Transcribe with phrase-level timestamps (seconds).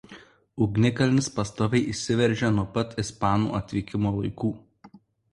[0.65, 4.51] Ugnikalnis pastoviai išsiveržia nuo pat ispanų atvykimo laikų.